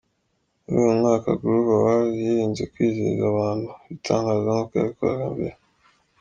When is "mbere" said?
5.33-5.55